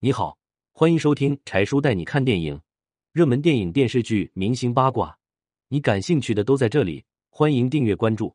[0.00, 0.38] 你好，
[0.70, 2.60] 欢迎收听柴叔带你看电影，
[3.10, 5.18] 热门电影、电视剧、明星八卦，
[5.66, 7.04] 你感兴趣的都在这里。
[7.30, 8.32] 欢迎订阅关注。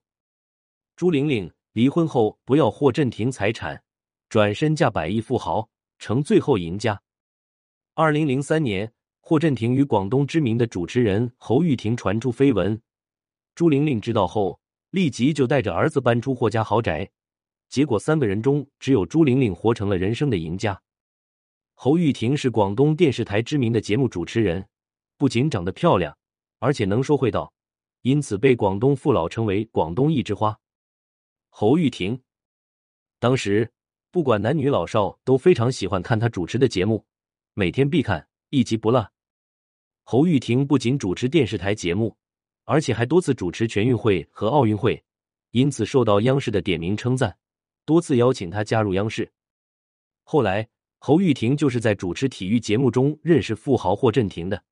[0.97, 3.81] 朱玲玲离婚后不要霍震霆财产，
[4.27, 7.01] 转身嫁百亿富豪，成最后赢家。
[7.93, 8.91] 二零零三年，
[9.21, 12.81] 霍震霆与广东知名的主持人侯玉婷传出绯闻，
[13.55, 14.59] 朱玲玲知道后，
[14.89, 17.09] 立即就带着儿子搬出霍家豪宅。
[17.69, 20.77] 结果三个人中，只有朱玲玲活成了人生的赢家。
[21.75, 24.65] 侯玉婷是广东电视台知名的节目主持人，
[25.17, 26.15] 不仅长得漂亮，
[26.59, 27.51] 而且能说会道，
[28.03, 30.57] 因此被广东父老称为“广东一枝花”。
[31.49, 32.21] 侯玉婷
[33.19, 33.69] 当时
[34.11, 37.05] 不管男女老少都非常喜欢看她主持的节目，
[37.53, 39.11] 每天必看，一集不落。
[40.03, 42.15] 侯玉婷不仅主持电视台节目，
[42.63, 45.03] 而且还多次主持全运会和奥运会，
[45.51, 47.37] 因此受到央视的点名称赞，
[47.83, 49.29] 多次邀请她加入央视。
[50.23, 50.69] 后来。
[51.05, 54.63] 侯玉婷就是在主持体育节目中认识富豪霍震霆的。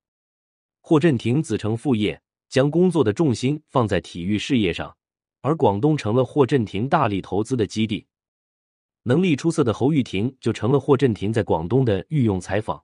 [0.80, 4.96] 霍震霆子承父业，将工作的重心放在体育事业上，
[5.42, 8.08] 而广东成了霍震霆大力投资的基地。
[9.04, 12.82] 能力出色的侯玉婷就成了霍震霆在广东的御用采访。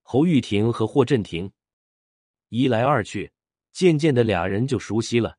[0.00, 1.52] 侯玉婷和霍震霆
[2.48, 3.32] 一来二去，
[3.70, 5.36] 渐渐的俩人就熟悉了。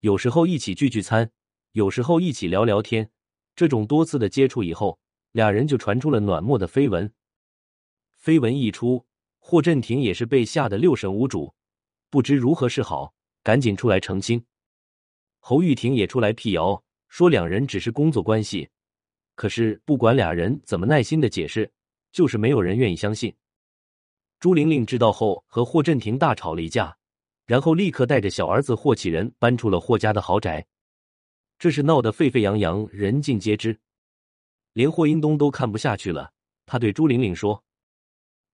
[0.00, 1.30] 有时候一起聚聚餐，
[1.72, 3.10] 有时候一起聊聊天。
[3.56, 5.00] 这种多次的接触以后。
[5.34, 7.12] 俩人就传出了暖墨的绯闻，
[8.22, 9.04] 绯闻一出，
[9.40, 11.52] 霍震霆也是被吓得六神无主，
[12.08, 14.40] 不知如何是好，赶紧出来澄清。
[15.40, 18.68] 侯玉婷也出来辟谣，说两人只是工作关系。
[19.34, 21.68] 可是不管俩人怎么耐心的解释，
[22.12, 23.34] 就是没有人愿意相信。
[24.38, 26.96] 朱玲玲知道后，和霍震霆大吵了一架，
[27.44, 30.64] 然后立刻带着小儿子霍启仁搬出了霍家的豪宅，
[31.58, 33.76] 这是闹得沸沸扬扬，人尽皆知。
[34.74, 36.32] 连霍英东都看不下去了，
[36.66, 37.64] 他对朱玲玲说：“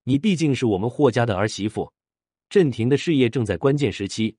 [0.05, 1.91] 你毕竟是我们霍家的儿媳妇，
[2.49, 4.37] 震霆的事业正在关键时期，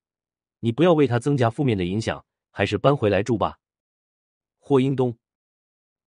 [0.60, 3.58] 你不要为他增加负面的影响，还是搬回来住吧。”
[4.60, 5.18] 霍英东、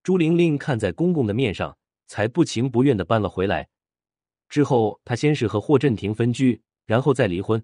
[0.05, 1.77] 朱玲玲看在公公的面上，
[2.07, 3.69] 才不情不愿的搬了回来。
[4.49, 7.63] 之后，他先是和霍震霆分居，然后再离婚。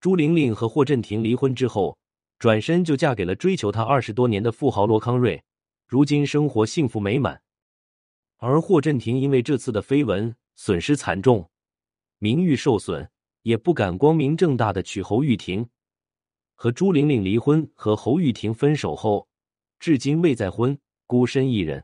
[0.00, 1.98] 朱玲玲和霍震霆离婚之后，
[2.38, 5.42] 转身就嫁给了追求她二十多年的富豪罗康瑞。
[5.88, 7.40] 如今生活幸福美满，
[8.36, 11.50] 而霍震霆因为这次的绯闻损失惨重，
[12.18, 13.08] 名誉受损，
[13.40, 15.66] 也不敢光明正大的娶侯玉婷。
[16.54, 19.26] 和朱玲玲离婚，和侯玉婷分手后，
[19.80, 21.82] 至今未再婚，孤身一人。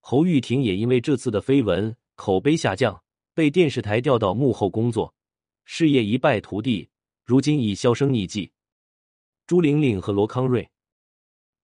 [0.00, 3.02] 侯玉婷也因为这次的绯闻口碑下降，
[3.32, 5.14] 被电视台调到幕后工作，
[5.64, 6.86] 事业一败涂地，
[7.24, 8.52] 如今已销声匿迹。
[9.46, 10.70] 朱玲玲和罗康瑞。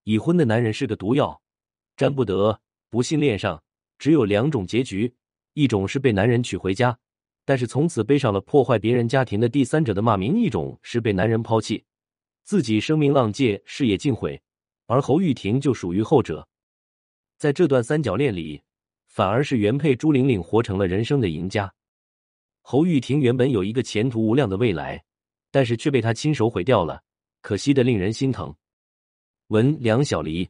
[0.05, 1.41] 已婚的男人是个毒药，
[1.97, 2.61] 沾不得。
[2.91, 3.61] 不幸恋上
[3.99, 5.13] 只有两种结局：
[5.55, 6.97] 一种是被男人娶回家，
[7.45, 11.85] 但是从此背上了破坏别人家庭的第三者的骂名；一种是被男人抛弃，
[12.45, 14.41] 自己声名浪藉，事业尽毁。
[14.87, 16.47] 而侯玉婷就属于后者。
[17.39, 18.63] 在这段三角恋里，
[19.09, 21.73] 反而是原配朱玲玲活成了人生的赢家。
[22.61, 25.03] 侯玉婷原本有一个前途无量的未来，
[25.51, 27.03] 但是却被他亲手毁掉了，
[27.41, 28.55] 可惜的令人心疼。
[29.49, 30.49] 文梁小黎。